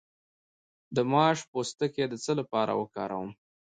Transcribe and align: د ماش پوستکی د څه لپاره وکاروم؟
د 0.95 0.97
ماش 1.11 1.37
پوستکی 1.51 2.05
د 2.09 2.13
څه 2.23 2.31
لپاره 2.39 2.71
وکاروم؟ 2.81 3.29